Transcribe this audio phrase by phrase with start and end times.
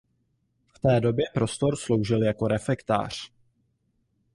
[0.75, 3.31] V té době prostor sloužil jako refektář.